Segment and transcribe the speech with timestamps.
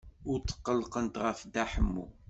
[0.29, 2.05] Ur tqellqent ɣef Dda Ḥemmu.